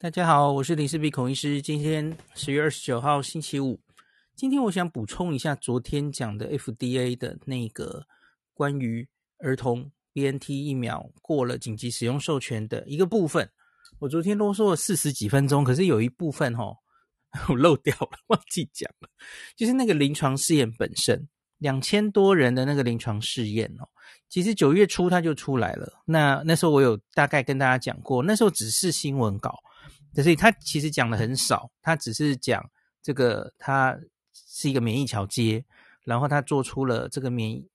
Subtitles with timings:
[0.00, 1.60] 大家好，我是林世璧孔医师。
[1.60, 3.80] 今天十月二十九号星期五，
[4.36, 8.06] 今天我想补充一下昨天讲的 FDA 的那个
[8.54, 9.08] 关于
[9.38, 13.50] 儿童 BNT 疫苗过了紧急使用授权的一个部分。
[13.98, 16.76] 我昨天啰嗦了四十几分钟，可是有一部分齁，
[17.50, 19.08] 我漏掉了，忘记讲了，
[19.56, 21.28] 就是那个临床试验本身，
[21.58, 23.88] 两千多人的那个临床试验哦，
[24.28, 26.00] 其实九月初它就出来了。
[26.04, 29.58] 那那时候我有大概跟大家讲过，那时候只是新闻稿。
[30.22, 32.64] 所以他其实讲的很少，他只是讲
[33.02, 33.96] 这个，他
[34.32, 35.64] 是一个免疫桥接，
[36.04, 37.68] 然后他做出了这个免疫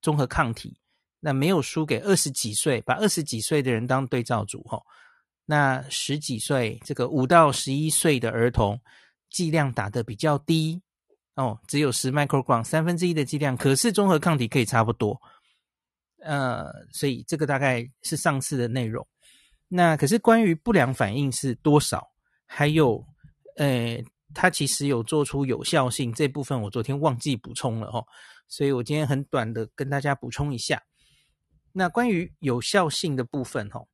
[0.00, 0.78] 综合抗体，
[1.20, 4.80] 那没有输给二十几岁，把二十几岁的人当对照组哈，
[5.44, 8.80] 那十几岁这个五到十一岁的儿童
[9.30, 10.80] 剂量打得比较低
[11.34, 15.20] 哦，只有十 microgram 三分之一的剂量，可是综合抗体可以差不多，
[16.22, 19.06] 呃，所以这个大概是上次的内容。
[19.68, 22.10] 那可是关于不良反应是多少，
[22.46, 23.04] 还有，
[23.56, 24.02] 呃，
[24.34, 28.04] 它其实有做出有效性这部分，我昨天忘记补充了哦，
[28.48, 30.82] 所以我今天很短的跟大家补充一下。
[31.72, 33.86] 那关于有效性的部分哦，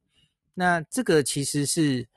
[0.55, 2.09] 那这个其实是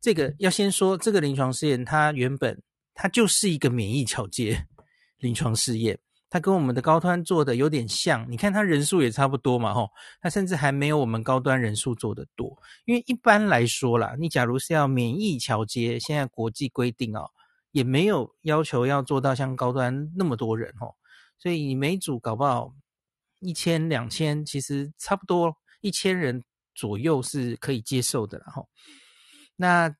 [0.00, 2.60] 这个要先说，这个临床试验它原本
[2.94, 4.66] 它就是一个免疫桥接
[5.18, 5.98] 临床试验。
[6.30, 9.90] 它跟我们的高端做的有点像，你看它人数也差不多嘛，吼，
[10.20, 12.56] 它甚至还没有我们高端人数做的多。
[12.84, 17.30] 因为一般来说啦，你假如是要免疫桥接，现在国际规定哦，
[17.72, 20.96] 也没有要求要做到像高端那么多人吼，
[21.38, 22.74] 所以你每组搞不好
[23.40, 28.68] 一千两千，其实差不多一千人左右是可以接受的，然后，
[29.56, 29.96] 那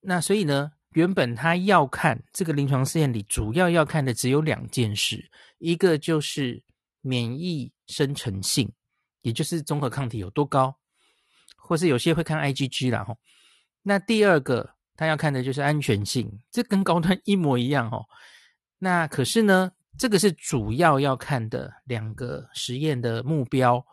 [0.00, 0.72] 那所以呢？
[0.96, 6.62] 原本他要看这个临床试验里主要要看的只有两件事，一个就是
[7.02, 8.72] 免疫生成性，
[9.20, 10.74] 也就是综合抗体有多高，
[11.54, 13.18] 或是有些会看 IgG 啦吼。
[13.82, 18.06] 那第二个他要看的就是安全性，这跟高端一模一样吼。
[18.78, 23.84] 那可是呢，这个是主要要看的两个实验的目标。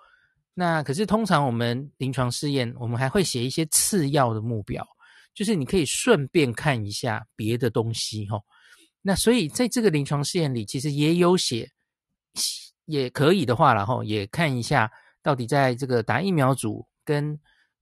[0.53, 4.87] 那可是通常我们临床试验，我们还会写一些次要的目标。
[5.33, 8.39] 就是你可以顺便看一下别的东西哈，
[9.01, 11.71] 那所以在这个临床试验里，其实也有写，
[12.85, 14.91] 也可以的话，然后也看一下
[15.21, 17.39] 到底在这个打疫苗组跟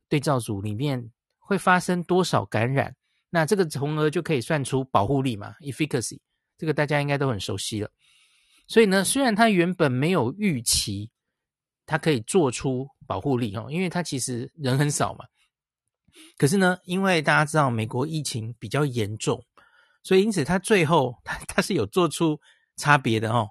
[0.07, 2.95] 对照组里面会发生多少感染，
[3.29, 6.19] 那这个从而就可以算出保护力嘛，efficacy，
[6.57, 7.91] 这个大家应该都很熟悉了。
[8.67, 11.09] 所以呢，虽然它原本没有预期
[11.85, 15.25] 它可以做出保护力哦，因为它其实人很少嘛。
[16.37, 19.43] 可是呢，因为大家知道美国疫情比较严重，
[20.03, 22.39] 所以因此他最后他他是有做出
[22.77, 23.49] 差别的哦。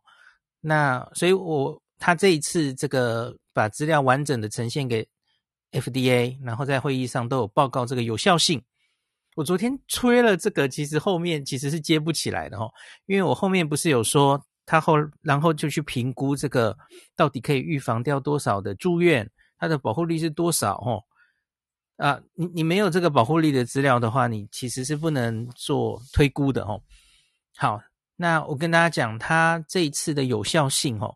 [0.60, 5.08] 那所以我他这一次这个把资料完整的呈现给
[5.72, 8.62] FDA，然后在会议上都有报告这个有效性。
[9.36, 12.70] 我昨天吹了这个，其实后面其实是接不起来的哦，
[13.06, 16.76] 因为我后面不是有说他后然后就去评估这个
[17.14, 21.00] 到底可以预防掉多少的住院，它的保护力是多少哦。
[22.00, 26.80] 啊，你你没有这个保护力的资料的话，你其实是不能做推估的哦。
[27.56, 27.78] 好，
[28.16, 31.14] 那我跟大家讲，它这一次的有效性哦，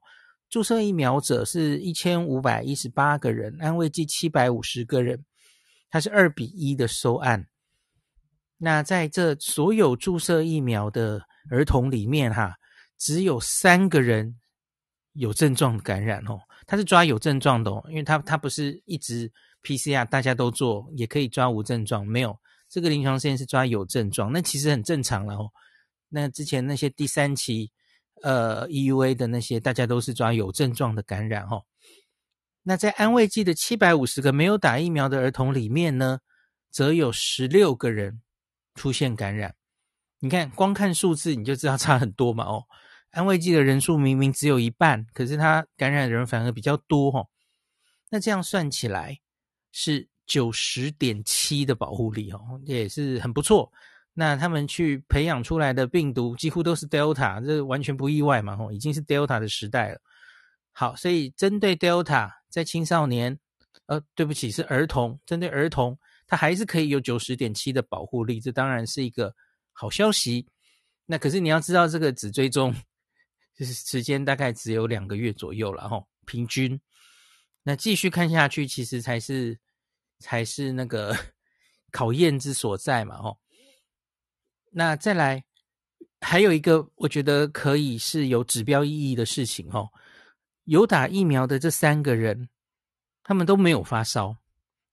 [0.51, 5.25] 注射疫苗者是一千五百一十八个人，安慰剂七百五十个人，
[5.89, 7.47] 它是二比一的收案。
[8.59, 12.57] 那在这所有注射疫苗的儿童里面哈，
[12.99, 14.39] 只有三个人
[15.15, 19.33] 有症状感染哦，他是抓有症状的哦，因为他他不是一直。
[19.67, 22.39] PCR 大家都做，也可以抓无症状，没有
[22.69, 25.49] 这个临床试验是抓有症状，那其实很正常了哦。
[26.11, 27.73] 那之前那些第三期
[28.23, 31.63] 呃 EUA 的那些，大家都是抓有症状的感染哦。
[32.63, 36.19] 那在安慰剂的七百五十个没有打疫苗的儿童里面呢，
[36.71, 38.21] 则有十六个人
[38.75, 39.55] 出现感染。
[40.19, 42.65] 你看，光看数字你就知道差很多嘛哦。
[43.15, 47.27] 安慰剂的人数明明只有一半，可是他感染的人反而比较多哦。
[48.11, 49.19] 那这样算起来，
[49.73, 53.73] 是九十点七的保护力哦，也是很不错。
[54.13, 59.99] 那他们去培养出来的病毒几乎都是 Delta，这完全不意外嘛，吼，已经是 Delta 的时代了。
[60.73, 63.39] 好，所以针对 Delta 在青少年，
[63.87, 69.35] 呃，对不起，是儿童，针对儿童，它还是可以有九十点七的保护力，这当然是一个
[69.73, 70.47] 好消息。
[71.07, 72.75] 那可是你要知道，这个只追踪
[73.55, 76.81] 就是时间大概只有两个月左右了，哈，平均。
[77.63, 79.59] 那继续看下去，其实才是
[80.19, 81.17] 才是那个
[81.91, 83.39] 考验之所在嘛，吼。
[84.71, 85.45] 那再来
[86.21, 89.89] 还有一个，我觉得可以是有指标意义的事情，吼。
[90.65, 92.49] 有打疫苗的这三个人，
[93.23, 94.37] 他们都没有发烧，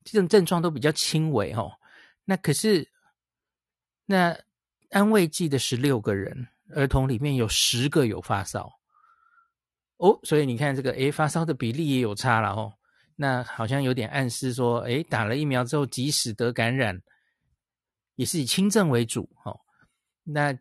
[0.04, 1.74] 这种症状都比较轻微，吼。
[2.26, 2.90] 那可是
[4.06, 4.38] 那
[4.92, 8.72] 安慰剂的十六个人儿童里面有十个有发烧
[9.98, 12.74] 哦，所以你看这个诶，发烧的比例也有差了哦。
[13.16, 17.00] 那好像有点暗示说，诶，打了疫苗之后，即使得感染，
[18.16, 19.60] 也是以轻症为主哦。
[20.24, 20.52] 那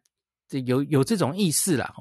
[0.47, 1.95] 这有有这种意思啦。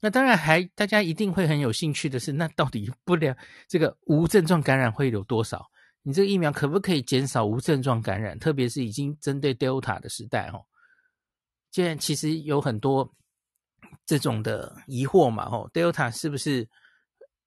[0.00, 3.36] 那当然还大家一定会很有兴趣的是，那到底不良
[3.68, 5.64] 这个无症状感染会有多少？
[6.02, 8.38] 你这个疫苗可不可以减少无症状感染？
[8.38, 10.64] 特别是已经针对 Delta 的时代哦。
[11.78, 13.08] 现在其实有很多
[14.04, 16.68] 这种的疑惑嘛，哦，Delta 是不是？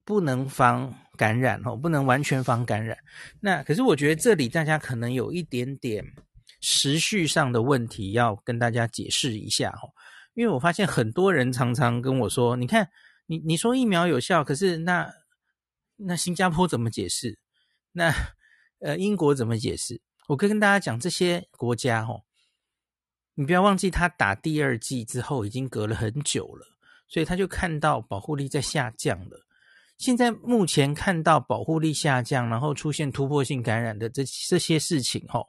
[0.04, 2.96] 不能防感染哦，不能完全防感染。
[3.40, 6.04] 那可是我觉得这里大家可能有一点点
[6.60, 9.92] 时序上的问题要跟大家解释一下哦。
[10.34, 12.88] 因为我发现很多人常常跟我说：“你看，
[13.26, 15.08] 你你说疫苗有效，可是那
[15.96, 17.38] 那新加坡怎么解释？
[17.92, 18.12] 那
[18.80, 22.24] 呃英国怎么解释？”我可以跟大家讲，这些国家哦，
[23.34, 26.66] 你不要忘记，他打第二剂之后已经隔了很久了，
[27.08, 29.46] 所以他就看到保护力在下降了。
[29.96, 35.48] 现在目前看到保护力下降，然后出现突破性感染的这这些事情，吼，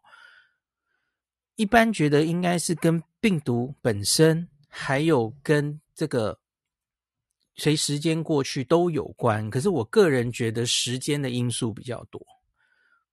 [1.56, 6.39] 一般觉得应该是跟病毒本身，还有跟这个
[7.56, 9.50] 随时间过去都有关。
[9.50, 12.25] 可是我个人觉得时间的因素比较多，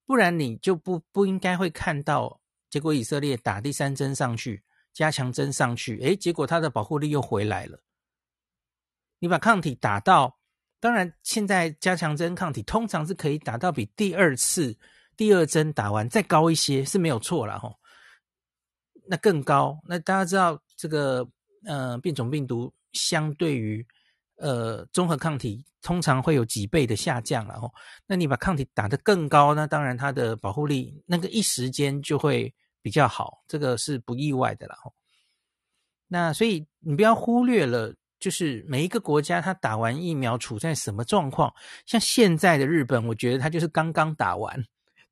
[0.07, 2.40] 不然你就不不应该会看到。
[2.71, 4.63] 结果以色列打第三针上去，
[4.95, 7.83] 加强针上去，诶，结果它的保护力又回来了。
[9.19, 10.39] 你把抗体打到。
[10.83, 14.75] 当然，现在加强针抗体通常是可以打到比第二次
[15.15, 17.79] 第二针打完再高一些是没有错啦吼。
[19.07, 21.29] 那更高，那大家知道这个
[21.67, 23.87] 呃变种病毒相对于
[24.41, 27.73] 呃综合抗体通常会有几倍的下降了吼。
[28.07, 32.53] 那你把抗体打得更高，那当然它的保护力那个一时间就会
[32.83, 34.75] 比较好，这个是不意外的了。
[36.09, 37.95] 那所以你不要忽略了。
[38.21, 41.51] 就是每一个国家，它打完疫苗处在什么状况？
[41.87, 44.63] 像现在的日本，我觉得它就是刚刚打完，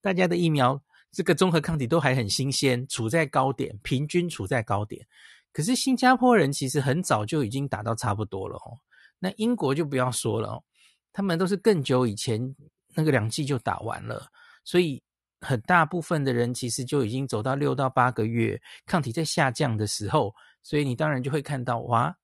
[0.03, 0.79] 大家的疫苗
[1.11, 5.07] 这个综合抗体都还很新鲜，处在高点，平均处在高点。
[5.55, 8.77] 可是新加坡人其实很早就已经打到差不多了哦。
[9.19, 10.65] 那英国就不要说了哦，
[11.13, 12.55] 他们都是更久以前
[12.95, 14.27] 那个两剂就打完了，
[14.65, 15.03] 所以
[15.41, 22.17] 很大部分的人其实就已经走到六到八个月，抗体在下降的时候，所以你当然就会看到哇。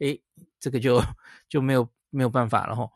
[0.00, 0.22] 诶，
[0.60, 1.02] 这个就
[1.48, 2.88] 就没有没有办法了吼，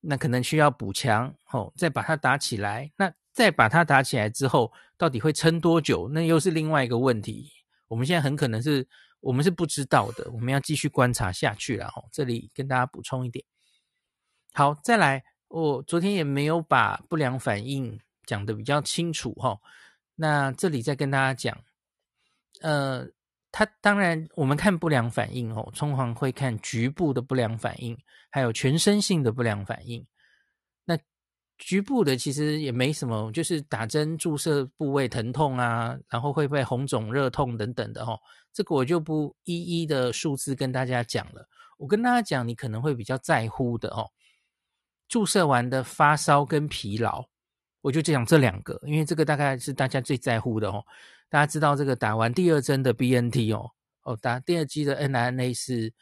[0.00, 2.90] 那可能需要补强吼，再把它打起来。
[2.96, 6.08] 那再把它打起来之后，到底会撑多久？
[6.08, 7.48] 那又是另外一个问题。
[7.86, 8.84] 我们现在很可能是
[9.20, 12.08] 我们是不知道的，我们要继续观察下去了吼。
[12.12, 13.44] 这里跟大家补充一点。
[14.52, 19.60] 好，再来，我昨天也没有把不良反应讲得比较清楚吼。
[20.16, 21.64] 那这里再跟大家讲，
[22.60, 23.08] 呃。
[23.52, 27.98] 它当然，我们看不良反应哦，通常会看局部的不良反应，
[28.30, 30.06] 还有全身性的不良反应。
[31.60, 38.18] 局部的其实也没什么，就是打针注射部位疼痛啊，然后会不会红肿、热痛等等的哦。
[38.52, 41.46] 这个我就不一一的数字跟大家讲了。
[41.76, 44.10] 我跟大家讲，你可能会比较在乎的哦，
[45.06, 47.24] 注射完的发烧跟疲劳，
[47.82, 50.84] 我就讲这两个，因为这个大概是大家最在乎的哦。
[51.28, 53.70] 大家知道这个打完第二针的 BNT 哦，
[54.02, 55.92] 哦打第二剂的 mRNA 是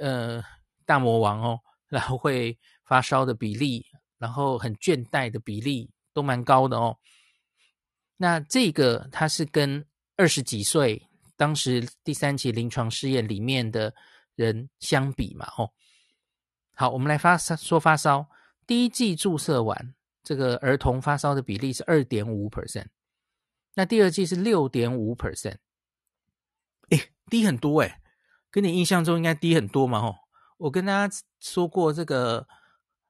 [0.00, 0.42] 呃
[0.84, 3.86] 大魔王哦，然后会发烧的比例，
[4.22, 6.96] 然后很倦怠的比例都蛮高的哦。
[8.16, 9.84] 那这个它是跟
[10.16, 13.92] 二十几岁当时第三期临床试验里面的
[14.36, 15.72] 人相比嘛，哦，
[16.76, 18.28] 好，我们来发烧说发烧，
[18.64, 22.86] 第一剂注射完这个儿童发烧的比例是二点五 percent。
[23.74, 25.56] 那第二剂是六点五 percent，
[26.90, 28.00] 哎，低很多哎，
[28.52, 30.14] 跟你印象中应该低很多嘛吼。
[30.58, 32.46] 我跟大家说过这个，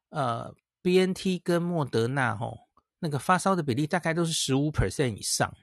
[0.09, 5.55] 呃，BNT 跟莫德纳吼，那个发烧的比例大概都是十五 percent 以上。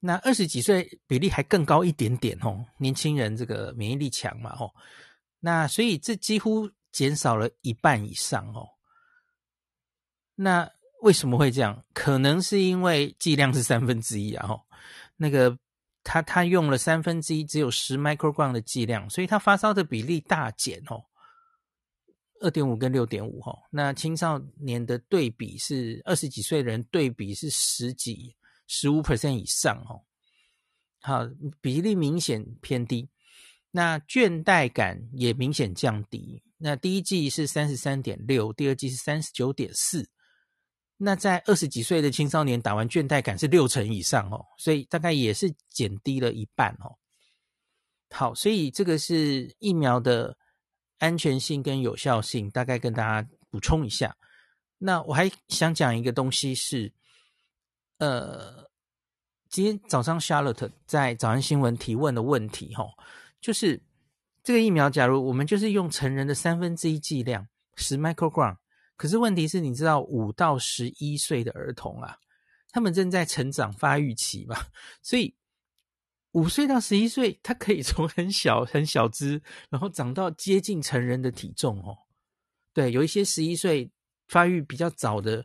[0.00, 4.74] 那二十几岁比例还更高一点点吼，年轻人这个免疫力强嘛吼。
[5.40, 8.68] 那所以这几乎减少了一半以上哦。
[10.34, 10.70] 那
[11.02, 11.84] 为什么会这样？
[11.92, 14.66] 可能是因为剂量是三分之一啊，吼，
[15.16, 15.58] 那个
[16.02, 21.04] 他他用了三分之一，只有十 microgram 的剂量，所以他发烧的比例大减哦，
[22.44, 23.58] 二点五跟六点五哈。
[23.70, 28.36] 那青少年的对比是二十几岁的人对比是十几
[28.66, 30.02] 十五 percent 以上哦，
[31.00, 31.26] 好，
[31.60, 33.08] 比例明显偏低。
[33.70, 36.42] 那倦怠感也明显降低。
[36.58, 40.08] 那第一季是三十三点六，第二季是三十九点四。
[40.96, 46.96] 那在二十几岁的青少年打完倦怠感是六成以上哦，所以大概也是减低了一半哦。
[48.10, 50.36] 好，所以这个是疫苗的
[50.98, 54.16] 安全性跟有效性，大概跟大家补充一下。
[54.78, 56.92] 那我还想讲一个东西是，
[57.98, 58.68] 呃，
[59.48, 62.86] 今天早上 Charlotte 在早安新闻提问的问题哈，
[63.40, 63.82] 就是
[64.42, 67.46] 这个疫苗，假如我们就是用成人的三分之一剂量，
[67.76, 68.56] 十 microgram。
[68.96, 72.18] 可是问题是，你知道五到十一岁的儿童啊，
[72.70, 74.56] 他们正在成长发育期嘛，
[75.02, 75.34] 所以
[76.34, 81.98] 五岁到十一岁，他可以从很小很小只，然后长到接近成人的体重哦。
[82.72, 83.90] 对，有一些十一岁
[84.28, 85.44] 发育比较早的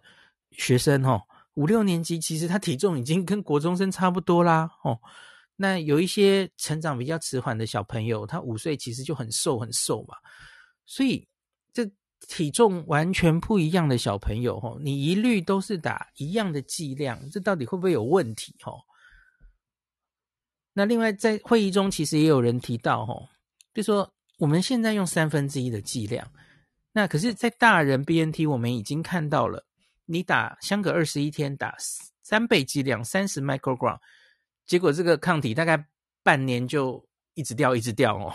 [0.51, 1.21] 学生哦，
[1.55, 4.99] 五六年级其实他体重已经跟国中生差不多啦哦。
[5.55, 10.15] 那有一些成长比较迟缓的小朋友，他五岁其实就很瘦很瘦嘛，
[10.85, 11.27] 所以
[11.73, 11.89] 这。
[12.27, 18.53] 体重完全不一样的小朋友，吼，你一律都是打一样的剂量，这到底会不会有问题？
[18.61, 18.81] 吼，
[20.79, 23.27] 那另外在会议中，其实也有人提到，吼，
[23.73, 26.31] 就说我们现在用三分之一的剂量，
[26.93, 29.65] 那可是，在大人 BNT 我们已经看到了，
[30.05, 31.75] 你打相隔二十一天打
[32.23, 33.99] 三倍剂量，三十 microgram，
[34.65, 35.85] 结果这个抗体大概
[36.23, 38.33] 半年就一直掉，一直掉哦，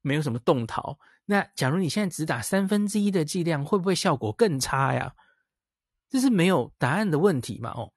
[0.00, 0.96] 没有什么动逃。
[1.24, 5.12] 那假如你现在只打三分之一的剂量，会不会效果更差呀？
[6.08, 7.70] 这是没有答案的问题嘛？
[7.70, 7.92] 哦，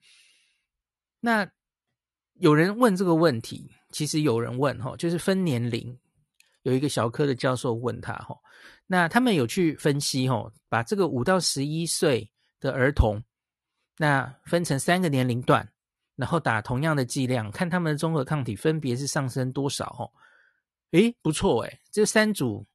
[1.20, 1.48] 那
[2.42, 5.96] 有人问这个问题，其实有人问哈，就是分年龄，
[6.64, 8.36] 有一个小科的教授问他哈，
[8.88, 13.24] 那他们有去分析哈，把这个五到十一岁的儿童，
[13.98, 15.72] 那分成三个年龄段，
[16.16, 19.86] 然后打同样的剂量，看他们的综合抗体分别是上升多少？
[20.00, 20.10] 哦，
[20.98, 22.66] 诶，不错诶，这三组。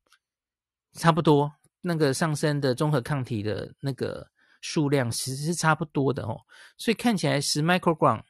[0.92, 4.26] 差不多，那个上升的综合抗体的那个
[4.62, 6.40] 数量其实是差不多的哦，
[6.78, 8.22] 所以看起来十 microgram，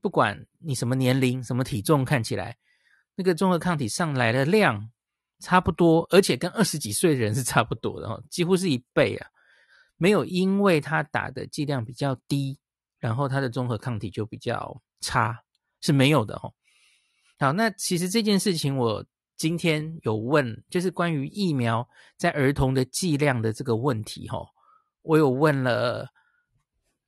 [0.00, 2.56] 不管你什么年龄、什么体重，看起来
[3.14, 4.90] 那个中和抗体上来的量
[5.40, 9.28] 差不多，而且跟二十几岁的人是差不多的哦，几乎是一倍啊，
[9.96, 12.58] 没有因为他打的剂量比较低，
[12.98, 15.42] 然后他的中和抗体就比较差，
[15.80, 16.54] 是没有的哦。
[17.38, 19.04] 好，那其实这件事情我。
[19.38, 24.44] 今天有问，就是关于疫苗在儿童的剂量的这个问题，哈，
[25.02, 26.08] 我有问了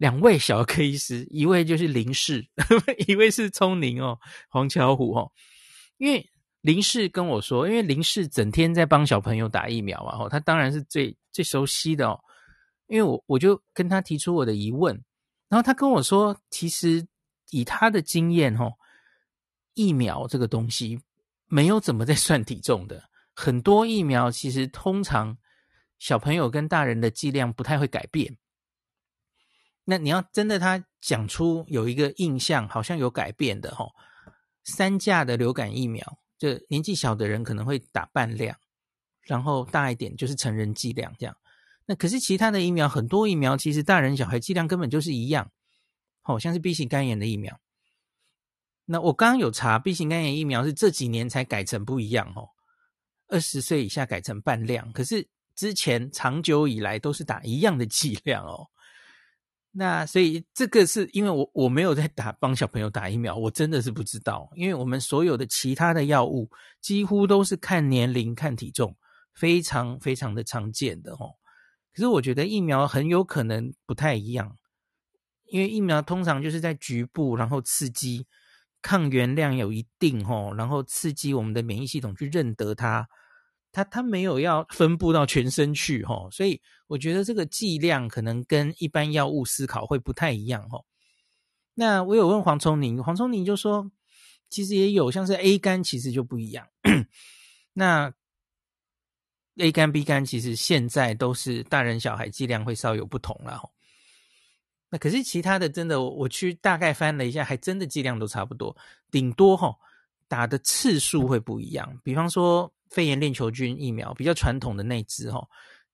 [0.00, 2.48] 两位小儿科医师， 一位就是林氏，
[3.06, 5.30] 一位是聪宁哦，黄巧虎哦。
[5.98, 6.26] 因为
[6.62, 12.18] 林氏跟我说，因为林氏整天在帮小朋友打疫苗嘛，哦，他当然是最最熟悉的哦。
[12.86, 14.94] 因为我我就跟他提出我的疑问，
[15.50, 17.06] 然后他跟我说，其实
[17.50, 18.72] 以他的经验，哦，
[19.74, 20.98] 疫苗这个东西。
[21.52, 25.36] 没有怎么在算体重的，很多疫苗其实通常
[25.98, 28.38] 小朋友跟大人的剂量不太会改变。
[29.90, 33.90] 那你要真的他讲出有一个印象，好像有改变的吼，
[34.62, 38.56] 三价的流感疫苗，就年纪小的人可能会打半量，
[39.22, 41.36] 然后大一点就是成人剂量这样。
[41.86, 45.50] 那可是其他的疫苗，很多疫苗其实大人小孩剂量根本就是一样，
[46.20, 47.58] 好像是 B 型肝炎的疫苗。
[48.84, 52.50] 那我刚刚有查，B 型肝炎疫苗是这几年才改成不一样哦，
[53.26, 58.68] 二十岁以下改成半量，可是之前长久以来都是打一样的剂量哦。
[59.72, 66.50] 那所以这个是因为我我没有在打帮小朋友打疫苗，我真的是不知道，因为我们所有的其他的药物
[66.80, 68.96] 几乎都是看年龄、看体重，
[69.34, 71.34] 非常非常的常见的哦。
[71.94, 74.56] 可是我觉得疫苗很有可能不太一样，
[75.46, 78.26] 因为疫苗通常就是在局部，然后刺激。
[78.82, 83.06] 抗原量有一定吼，然后刺激我们的免疫系统去认得它，
[83.72, 90.84] 它它没有要分布到全身去吼，所以我觉得这个剂量可能跟一般药物思考会不太一样吼。
[91.74, 93.90] 那我有问黄聪宁，黄聪宁就说，
[94.48, 96.66] 其实也有像是 A 肝其实就不一样，
[97.72, 98.12] 那
[99.56, 103.70] A 肝 B 肝其实现在都是大人小孩剂量会稍有不同了吼。
[104.88, 108.76] 那可是其他的，真的我我去大概翻了一下，还真的剂量都差不多，
[109.10, 109.76] 顶多齁
[110.26, 112.00] 打的次数会不一样。
[112.02, 115.46] 比方说肺炎链球菌疫苗比较传统的那支齁，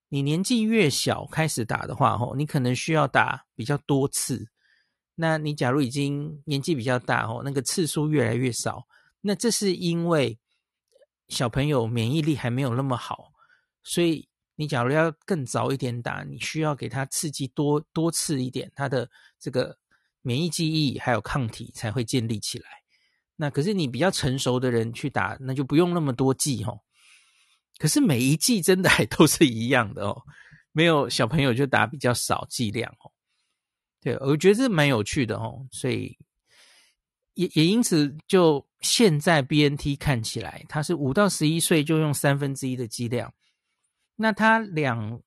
[0.08, 4.48] 你年纪越小开始打的话齁，你可能需要打比较多次。
[5.14, 8.86] 那你假如已经年纪比较大哦，那个次数越来越少，
[9.20, 10.38] 那这是因为
[11.28, 13.32] 小朋友免疫力还没有那么好，
[13.82, 14.28] 所以。
[14.58, 19.06] 你假如要更早一点打，你需要给他刺激多多次一点，他的
[19.38, 19.76] 这个
[20.22, 22.64] 免疫记忆还有抗体才会建立起来。
[23.36, 26.80] 那可是你比较成熟的人去打，那就不用那么多剂哦。
[27.78, 30.22] 可是每一剂真的还都是一样的哦，
[30.72, 33.10] 没有小朋友就打比较少剂量哦。
[34.00, 36.16] 对，我觉得这蛮有趣的哦，所以
[37.34, 43.32] 也也因此，就现在 BNT 看起来，它是五到十一岁就用三分之一的剂量，
[44.14, 45.20] 那他两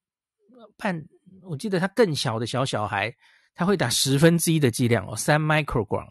[0.78, 1.06] 半，
[1.44, 3.14] 我记得他更小的小小孩，
[3.54, 6.08] 他会打十分之一的剂量哦，三 microgram。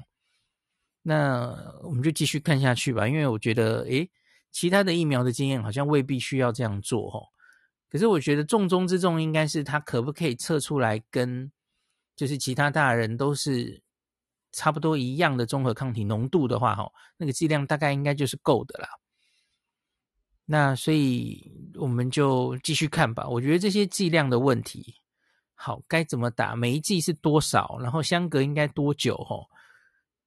[1.02, 4.08] 那我们就继续看下去吧，因为我觉得，诶，
[4.50, 7.28] 其他的疫苗的经验好像未必需要这样做哦。
[7.90, 11.50] 可是我觉得重中之重应该是他可不可以测出来跟。
[12.16, 13.80] 就是其他大人都是
[14.50, 18.88] 差不多一样的综合抗体浓度的话，哈，那个剂量大概应该就是够的啦。
[20.44, 23.28] 那所以我们就继续看吧。
[23.28, 24.96] 我觉得这些剂量的问题，
[25.54, 29.36] 好，该怎么打，每一剂是多少，然后相隔应该多久，哈，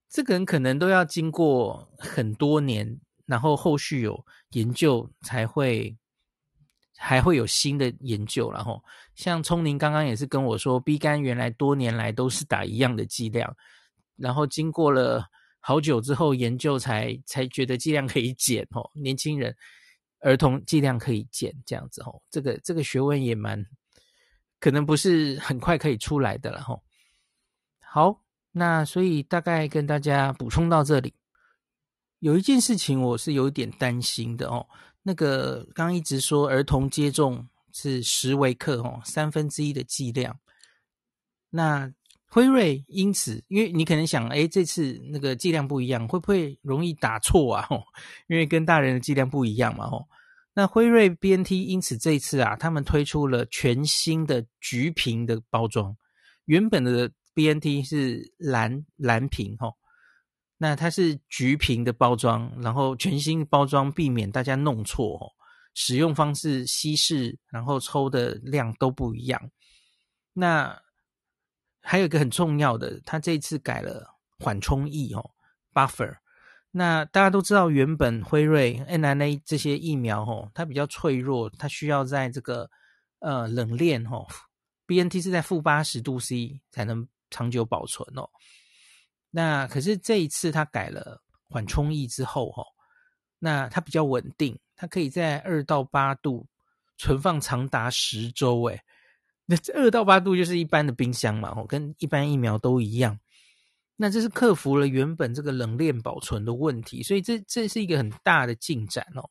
[0.08, 3.02] 这个人可能都要经过很多年，
[3.32, 5.98] 然后后续有研究才会。
[7.04, 8.80] 还会有新的研究，然后
[9.16, 13.58] 像聪宁刚刚也是跟我说，B 肝原来多年来都是打一样的剂量，
[14.18, 15.28] 然后经过了
[15.60, 19.56] 好久之后研究才才觉得剂量可以减哦，年轻人、
[20.20, 23.66] 儿童剂量可以减这样子哦，这个这个学问也蛮
[24.60, 26.80] 可能不是很快可以出来的了哈。
[27.80, 28.22] 好，
[28.52, 31.16] 那所以大概跟大家补充到这里，
[32.22, 34.66] 有一件事情我是有点担心的哦。
[35.02, 40.40] 那个刚一直说儿童接种是十微克哦，三分之一的剂量。
[41.50, 41.92] 那
[42.28, 47.66] 辉瑞因此，因为你可能想，诶，这次那个剂量不一样，会不会容易打错啊？
[47.68, 47.84] 吼，
[48.30, 50.08] 因为跟大人的剂量不一样嘛，吼。
[50.54, 55.98] 那辉瑞 BNT 因此这次啊，他们推出了全新的橘瓶的包装，
[56.46, 59.74] 原本的 BNT 是蓝蓝瓶，吼。
[60.64, 65.26] 那它是橘瓶的包装，然后全新包装，避免大家弄错哦。
[65.74, 69.50] 使用方式、稀释，然后抽的量都不一样。
[70.34, 70.80] 那
[71.82, 75.32] 还有一个很重要的，它这次改了缓冲液哦
[75.74, 76.18] ，buffer。
[76.70, 82.70] 那大家都知道，原本辉瑞、mRNA 这些疫苗哦，它比较脆弱，它需要在这个
[83.18, 84.28] 呃冷链哦
[84.86, 88.30] ，BNT 是在负八十度 C 才能长久保存哦。
[89.34, 92.66] 那可是这一次它改了缓冲液之后，哈，
[93.40, 96.46] 那它比较稳定，它可以在二到八度
[96.98, 98.82] 存放长达十周，诶，
[99.46, 103.18] 那这二到八度就是一般的冰箱嘛，哦，跟一般疫苗都一样。
[103.96, 109.30] 那这是克服了原本这个冷链保存的问题，所以这这是一个很大的进展哦。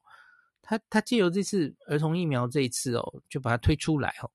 [0.63, 4.31] 它它借由这次儿童疫苗这一次哦，就把它推出来哦，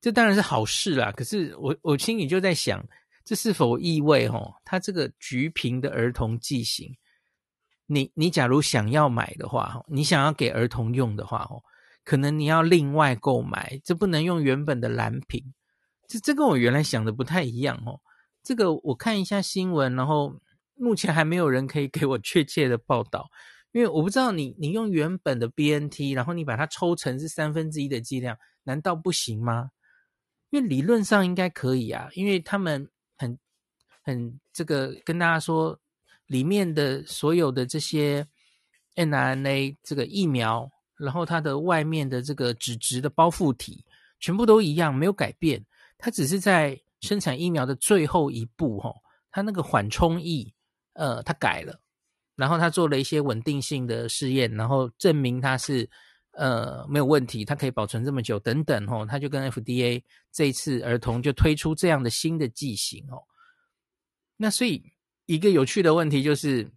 [0.00, 1.12] 这当然是好事啦。
[1.12, 2.82] 可是我我心里就在想。
[3.24, 6.94] 这是否意味哦，它这个橘瓶的儿童剂型，
[7.86, 11.62] 你你假如想要买的话，你想要给儿童用的话哦，
[12.04, 15.42] 可能你要另外购买，这不能用原本的蓝瓶。
[16.06, 17.98] 这这跟我原来想的不太一样哦。
[18.42, 20.38] 这个我看一下新闻，然后
[20.74, 23.26] 目前还没有人可以给我确切的报道，
[23.72, 29.70] 因为我不知道你你用原本的 BNT，然后你把它抽成是三分之一的剂量，难道不行吗？
[30.50, 32.90] 因为理论上应该可以啊，因为他们。
[33.16, 33.38] 很
[34.02, 35.78] 很这个跟大家说，
[36.26, 38.26] 里面的所有的这些
[38.96, 43.84] mRNA 这个疫苗，然后它的外面的这个脂质的包覆体
[44.20, 45.64] 全部都一样，没有改变。
[45.98, 48.94] 它只是在生产疫苗的最后一步，哈，
[49.30, 50.52] 它那个缓冲液，
[50.92, 51.80] 呃，它改了，
[52.36, 55.88] 然后它做了一些稳定性的试验，然后证明它是。
[56.36, 63.22] 呃，没有问题，它可以保存这么久，等等哦，他就跟 FDA 这一次儿童就推出这样的新的剂型哦。
[64.36, 64.82] 那所以
[65.26, 66.68] 一个有趣的问题就是，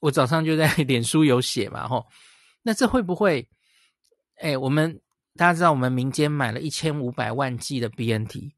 [0.00, 2.06] 我早上就在 脸书有写嘛，吼，
[2.62, 3.48] 那这会不会？
[4.42, 5.00] 哎，我们
[5.36, 8.52] 大家知道，我们民间买了一千五百万剂的 BNT，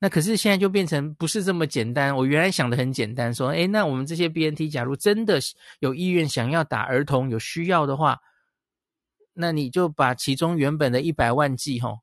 [0.00, 2.16] 那可是现在就变成不是这么简单。
[2.16, 5.38] 我原来想的很简单，说，哎，那我们这些 BNT 假如真的
[5.78, 8.18] 有意愿想要打儿童，有需要的话。
[9.34, 12.00] 那你就把其中原本的一百万剂吼，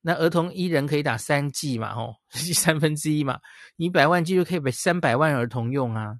[0.00, 3.40] 那儿童一人可以打三剂嘛吼， 三分之一嘛，
[3.76, 6.18] 你一百万剂就可以给三百万儿童用啊，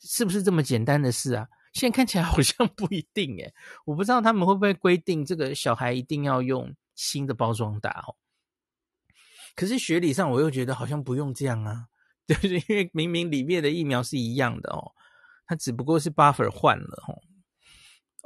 [0.00, 1.48] 是不是这么简单的事啊？
[1.74, 3.52] 现在看起来好像不一定诶，
[3.84, 8.16] 我不知道他们会不会规定这个小孩一定要用新的包装打哦。
[9.54, 11.88] 可是学理上我又觉得好像不用这样啊，
[12.26, 14.92] 就是因为明明里面的疫苗是一样的哦，
[15.46, 17.15] 它只不过是 buffer 换了吼。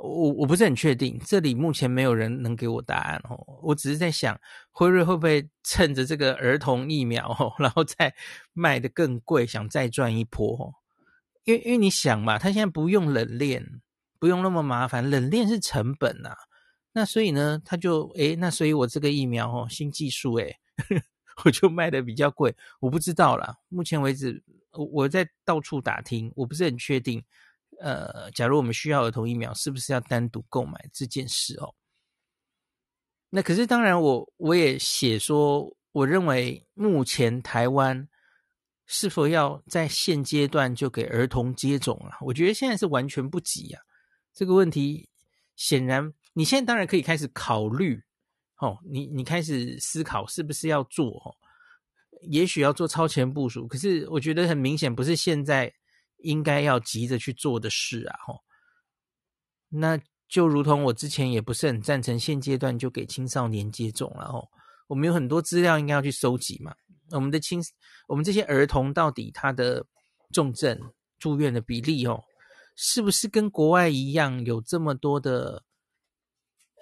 [0.03, 3.39] 我我不是很确定，这里目前没有人能给我答案哦。
[3.63, 4.39] 我只是在想，
[4.71, 8.15] 辉瑞会不会趁着这个儿童疫苗哦， 然后再
[8.53, 10.75] 卖得更贵，想再赚一波哦？
[11.45, 13.81] 因为因为你想嘛，他现在不用冷链，
[14.19, 16.35] 不用那么麻烦，冷链是成本呐。
[16.93, 20.57] 那所以呢，他就诶，那所以我这个疫苗哦，新技术诶，
[21.45, 22.55] 我就卖的比较贵。
[22.81, 27.23] 我不知道啦，目前为止，我我在到处打听，我不是很确定。
[27.81, 31.75] 呃，假如我们需要儿童疫苗，是不是要单独购买这件事哦？
[33.31, 38.07] 那可是当然我，我也写说，我认为目前台湾
[38.85, 42.19] 是否要在现阶段就给儿童接种啊？
[42.21, 43.81] 我觉得现在是完全不急啊。
[44.35, 45.09] 这个问题
[45.57, 48.03] 显然，你现在当然可以开始考虑
[48.59, 51.35] 哦，你你开始思考是不是要做哦？
[52.29, 55.73] 也许要做超前部署，可是我觉得很明显不是现在。
[56.23, 58.41] 应该要急着去做的事啊，吼，
[59.69, 64.49] 那就如同我之前也不是很赞成现阶段就给青少年接种了，吼，
[64.87, 66.75] 我们有很多资料应该要去收集嘛。
[67.11, 67.61] 我们的青，
[68.07, 69.85] 我们这些儿童到底他的
[70.33, 70.79] 重症
[71.19, 72.23] 住院的比例，哦，
[72.77, 75.65] 是不是跟国外一样有这么多的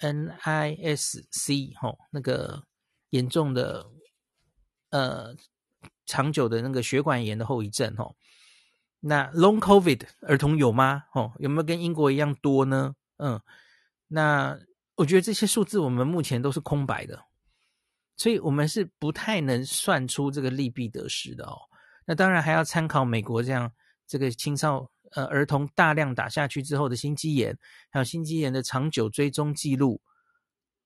[0.03, 2.63] NISC，吼，那个
[3.11, 3.87] 严重的
[4.91, 5.35] 呃
[6.05, 8.15] 长久的那个血管炎的后遗症，吼。
[9.01, 11.05] 那 Long COVID 儿童有吗？
[11.15, 12.95] 哦，有没有跟英国一样多呢？
[13.19, 13.41] 嗯，
[14.09, 14.59] 那
[14.97, 17.25] 我觉得这些数字我们目前都是空白的，
[18.17, 21.57] 所以我们是不太能算出这个利弊得失的哦。
[22.05, 23.73] 那当然还要参考美国这样
[24.07, 27.57] 这个青少呃儿童大量打下去之后的心肌炎，
[27.91, 30.01] 还有心肌炎的长久追踪记录，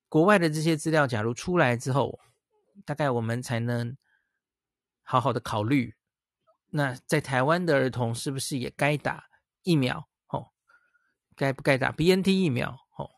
[0.09, 2.21] 国外的这些资料假如出来之后，
[2.85, 3.97] 大概我们才能
[5.03, 5.95] 好好的考虑。
[6.75, 9.27] 那在台湾的儿童是不是也该打
[9.63, 10.09] 疫苗？
[10.29, 10.49] 哦，
[11.37, 12.71] 该不该打 BNT 疫苗？
[12.97, 13.11] 哦，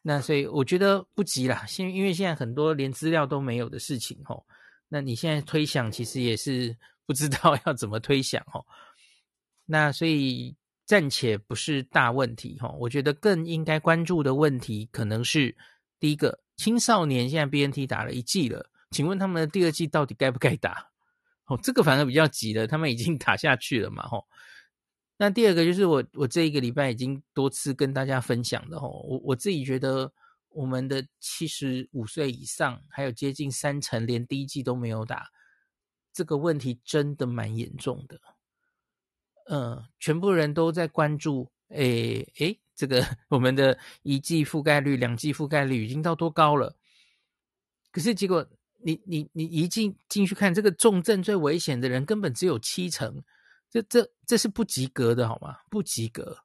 [0.00, 4.42] 那所以我觉得不急啦，现因为现在很多连资料都没有的事情，哦，
[4.88, 6.74] 那你现在推想其实也是
[7.04, 8.64] 不知道 要怎么推想，哦，
[9.66, 15.54] 那所以暂且不是大问题，哦，我觉得更应该关注的问题可能是
[16.00, 20.88] 第一个，青少年现在 BNT 打了一剂了，请问他们的第二剂到底该不该打？
[21.46, 24.24] 哦，这个反而比较急的，他们已经 打下去了嘛，吼、哦。
[25.16, 30.10] 那第二个就是我我这一个礼拜已经多次跟大家分享的，吼、哦，我我自己觉得
[30.48, 35.28] 我们的七十五岁以上还有接近三成连第一剂都没有打，
[36.12, 38.18] 这个问题真的蛮严重的。
[39.46, 46.74] 呃，全部人都在关注，诶诶，这个 我们的一剂覆盖率、两剂覆盖率已经到多高了？
[47.92, 48.48] 可是结果。
[48.86, 53.24] 你你你一进进去看，这个重症最危险的人根本只有七成，
[53.70, 55.56] 这这这是不及格的好吗？
[55.70, 56.44] 不及格。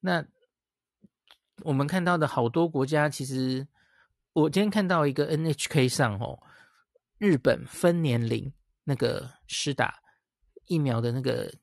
[0.00, 0.26] 那
[1.62, 3.68] 我们看到的好多国家，其实
[4.32, 6.42] 我今天看到一个 NHK 上哦，
[7.18, 10.00] 日本分年龄那个施打
[10.66, 11.54] 疫苗的那个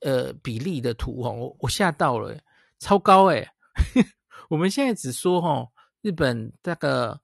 [0.00, 2.40] 呃比例的图哦，我我吓到了，
[2.78, 3.46] 超高诶。
[4.48, 7.20] 我们现在只说哦，日本那个。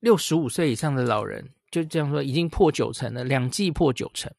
[0.00, 4.32] 六十五岁以上的老人，就这样说，已经破九成了，两剂破九成。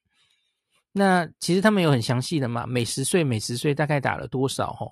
[0.92, 4.72] 那其实他们有很详细的嘛，每十岁每十岁大概打了多少？
[4.80, 4.92] 哦，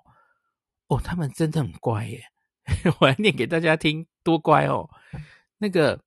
[0.88, 2.24] 哦，他们真的很乖耶！
[3.02, 4.90] 我来念给大家听，多乖哦。
[5.58, 6.00] 那个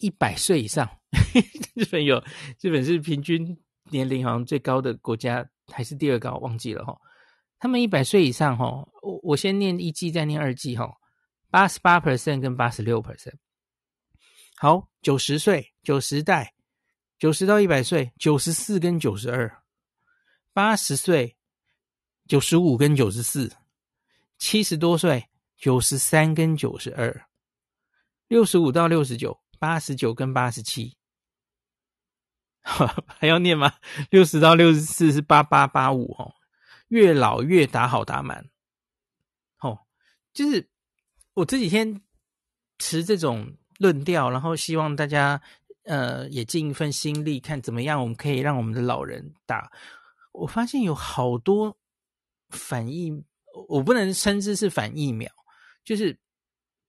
[0.00, 0.88] 一百岁以上，
[1.74, 2.22] 日本有，
[2.60, 3.58] 日本是平均
[3.90, 6.36] 年龄好像最高的国家，还是第二高？
[6.36, 6.96] 忘记了哈。
[7.58, 8.66] 他们一百岁以上，哈，
[9.02, 10.92] 我我先念一季，再念二季，哈。
[11.52, 13.34] 八十八 percent 跟八十六 percent，
[14.56, 16.54] 好，九十岁九十代，
[17.18, 19.62] 九十到一百岁，九十四跟九十二，
[20.54, 21.36] 八十岁
[22.26, 23.54] 九十五跟九十四，
[24.38, 27.26] 七十多岁九十三跟九十二，
[28.28, 30.96] 六十五到六十九，八十九跟八十七，
[32.64, 33.74] 还要念吗？
[34.08, 36.32] 六十到六十四是八八八五哦，
[36.88, 38.48] 越老越打好打满，
[39.60, 39.80] 哦，
[40.32, 40.71] 就是。
[41.34, 42.00] 我这几天
[42.78, 45.40] 持这种论调，然后希望大家
[45.84, 49.70] 呃也尽一份心力，看怎么样我们可以让我们的老人打。
[50.32, 51.76] 我发现有好多
[52.50, 53.12] 反疫，
[53.68, 55.30] 我不能称之是反疫苗，
[55.84, 56.18] 就是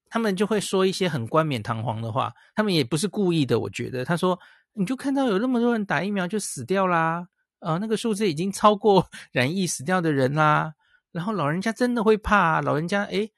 [0.09, 3.59] 他们就会说一些很冠冕堂皇的话，他们也不是故意的。
[3.59, 4.39] 我觉得他说，
[4.73, 7.27] 你就看到有那么多人打疫苗就死掉啦，
[7.59, 10.73] 呃，那个数字已经超过 染疫死掉的人啦，
[11.11, 13.31] 然后老人家真的会怕，老人家诶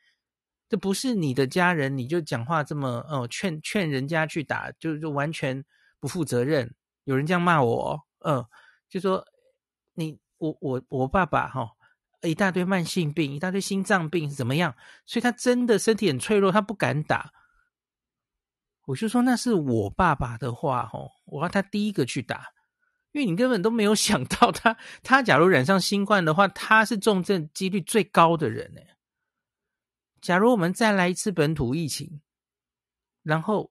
[0.68, 5.64] 这不是你的家人，你就讲话这么哦，劝劝人家去打，就就完全
[6.00, 6.74] 不负责任。
[7.04, 8.44] 有人这样骂我，嗯、
[8.90, 9.24] 就说
[9.94, 11.70] 你我我我爸爸哈、哦，
[12.28, 14.76] 一大堆慢性病，一大堆心脏病是怎么样？
[15.06, 17.32] 所以他真的身体很脆弱，他不敢打。
[18.88, 22.48] 我就说那是我爸爸的话，哦，我要他第一个去打，
[23.12, 28.82] 因为你根本都没有想到他，他假如染上新冠的话，他是重症几率最高的人呢。
[30.26, 32.20] 假如我们再来一次本土疫情，
[33.22, 33.70] 然后，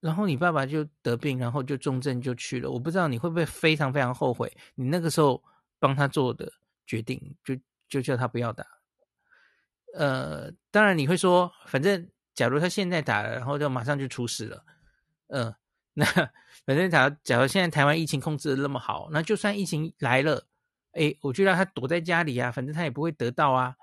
[0.00, 2.68] 然后你爸爸就得病，然后就重症就去了。
[2.68, 5.40] 我不知道你会不会非常非常后悔，你那个时候
[5.78, 6.52] 帮他做的
[6.88, 7.56] 决定，就
[7.88, 8.66] 就叫他不要打。
[9.94, 14.64] 呃，当然你会说，反正假如他现在打了，然后就马上就出事了。
[15.28, 15.56] 嗯、呃，
[15.94, 16.04] 那
[16.66, 20.48] 反正假如假如现在台湾疫情控制的那么好，那就算疫情来了，
[20.94, 23.76] 哎，我就让他躲在家里啊，反正他也不会得到啊。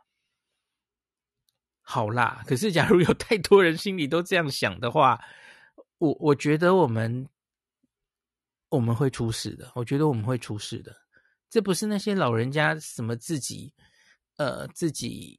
[1.82, 5.20] 好啦，可是假如有太多人心里都这样想的话，
[5.98, 7.28] 我我觉得我们
[8.70, 9.72] 我们会出事的。
[9.76, 10.96] 我觉得我们会出事的。
[11.50, 13.74] 这不是那些老人家什么自己
[14.38, 15.38] 呃自己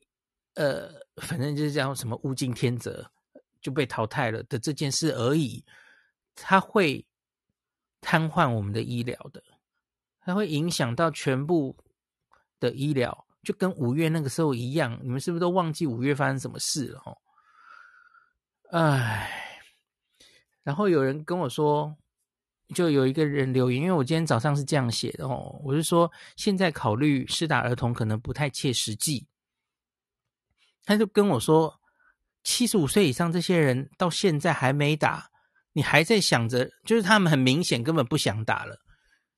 [0.55, 3.11] 呃，反正就是叫什么物竞天择
[3.63, 5.65] 就被淘汰了的这件事而已。
[6.35, 7.07] 他会
[8.03, 9.43] 瘫痪我们的医疗的，
[10.21, 11.77] 它会影响到全部
[12.61, 13.27] 的医疗。
[13.43, 17.03] 就跟五月那个时候一样，你们是不是都忘记五月发生什么事了？
[17.05, 17.19] 哦，
[18.71, 19.31] 哎，
[20.63, 21.97] 然后有人跟我说，
[22.75, 29.27] 就有一个人留言，因为我今天早上是这样写的哦，我是说现在考虑施打儿童可能不太切实际。
[30.85, 31.81] 他就跟我说，
[32.45, 35.29] 七十五岁以上这些人到现在还没打，
[35.73, 38.77] 你还在想着，就是他们很明显根本不想打了，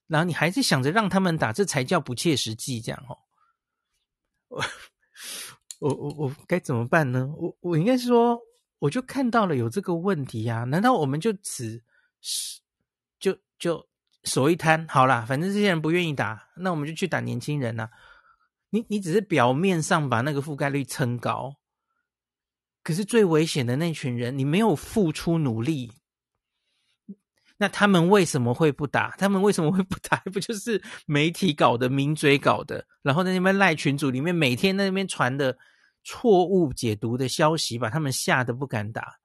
[0.07, 3.19] 然后你还在想着让他们打，这才叫不切实际，这样哦。
[5.81, 7.31] 我我我该怎么办呢？
[7.37, 8.41] 我我应该是说，
[8.79, 10.65] 我就看到了有这个问题呀、啊。
[10.65, 11.83] 难道我们就只
[12.21, 12.61] 是
[13.19, 13.87] 就就
[14.25, 17.91] 手一摊好啦，反正这些人不愿意打，那我们就去打年轻人呐、啊？
[18.71, 21.57] 你你只是表面上把那个覆盖率撑高，
[22.83, 25.93] 可是最危险的那群人，你没有付出努力。
[27.65, 29.15] 那他们为什么会不打？
[29.17, 30.19] 他们为什么会不打？
[30.31, 35.57] 不就是媒体搞的、名嘴搞的，然后在那边赖群组里面每天在那边传的
[36.03, 39.17] 错误解读的消息，把他们吓得不敢打。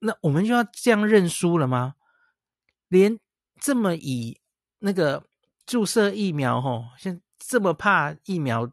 [0.00, 1.94] 那我们就要这样认输了吗？
[2.88, 3.16] 连
[3.60, 4.40] 这么以
[4.80, 5.22] 那个
[5.64, 8.68] 注射疫苗，吼，像这么怕疫苗、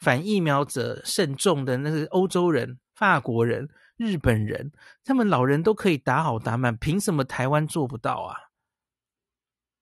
[0.00, 3.68] 反疫苗者甚重的那个欧洲人、法国人。
[4.02, 4.72] 日本人，
[5.04, 8.36] 他们老人都可以打好打满，凭什么台湾做不到啊？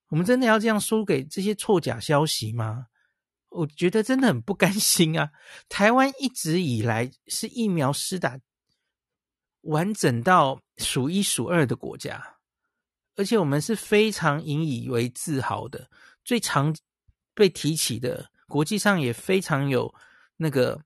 [0.09, 2.89] 我们真的要这样输给这些错假消息吗？
[3.49, 5.33] 我觉得真的很不甘心啊！
[5.69, 8.39] 台湾一直以来是疫苗施打
[9.63, 12.37] 完整到数一数二的国家，
[13.17, 15.91] 而且我们是非常引以为自豪的，
[16.25, 16.77] 最常
[17.35, 19.95] 被提起的，国际上也非常有
[20.37, 20.85] 那个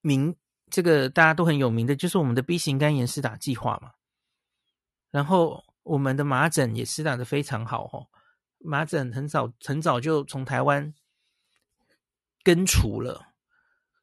[0.00, 0.34] 名。
[0.72, 3.92] 这个大家都很有名的，就是我们的 B 型肝炎施打计划嘛。
[5.10, 8.08] 然后我们的麻疹也施打的非常好哦，
[8.58, 10.94] 麻疹很早很早就从台湾
[12.42, 13.34] 根除了，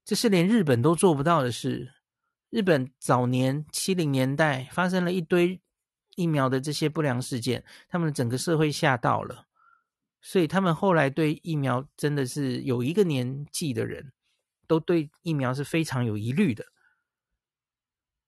[0.05, 1.91] 这是连日本都做不到的事。
[2.51, 5.59] 日本早年七零年代发生了一堆
[6.15, 9.47] 疫苗的这些不良事件，他们整个社会吓到了，
[10.21, 14.13] 所以他们后来对疫苗真的是有一个年纪的人。
[14.69, 16.63] 都对疫苗是非常有疑虑的，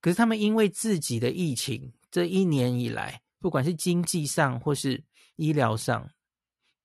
[0.00, 5.04] 可是他们因为自己的疫情，这一年以来，不管是经济上或是
[5.36, 6.10] 医疗上，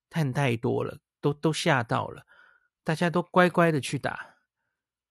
[0.08, 2.24] 看太多了，都都吓到了，
[2.84, 4.36] 大家都乖乖的去打。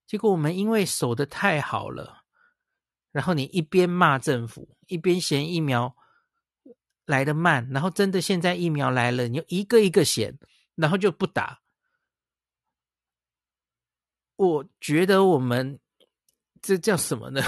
[0.05, 2.23] 结果我们因为守的太好了，
[3.11, 5.93] 然后你一边骂政府，一边嫌疫苗
[7.05, 10.39] 来的慢，然后真的现在疫苗来了，你就一个一个嫌，
[10.75, 11.59] 然后就不打。
[14.37, 15.77] 我觉得我们
[16.61, 17.41] 这叫什么呢？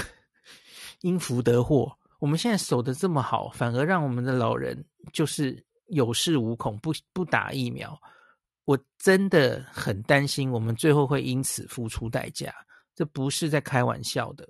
[1.00, 1.96] 因福得祸。
[2.18, 7.98] 我们现在守得这么好，反而让我们的老人就是有恃无恐，不不打疫苗。
[8.66, 12.54] 我真的很担心，我们最后会因此付出代价。
[12.94, 14.46] 这不是在开玩笑的。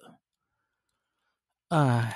[1.69, 2.13] 唉，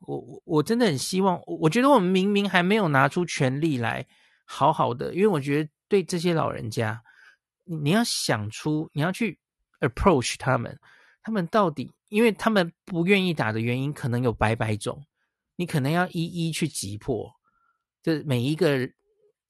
[0.00, 4.04] 我我我真的很希望，我觉得我们明明还没有拿出全力来
[4.44, 7.00] 好好的，因为我觉得对这些老人家。
[7.64, 9.38] 你要想出，你要去
[9.80, 10.78] approach 他们，
[11.22, 15.04] 他们到底，因为他们不愿意打的原因可能有百百种，
[15.56, 17.32] 你可能要一一去击破，
[18.02, 18.88] 这每一个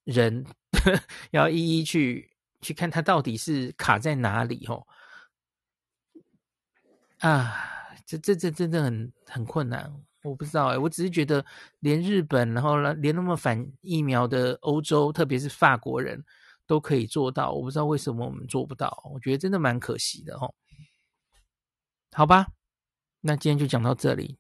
[0.05, 0.45] 人
[1.33, 4.87] 要一一去去看他到底是卡在哪里哦。
[7.19, 11.45] 啊，这这这真的很很困难，我不知道哎，我只是觉得
[11.81, 16.25] 连日本，然后呢，连那么反疫苗的欧洲，特别是法国人。
[16.67, 20.55] 都可以做到，我不知道为什么我们做不到，我觉得真的蛮可惜的哦。
[22.13, 22.49] 好吧，
[23.21, 24.39] 那今天就讲到这里，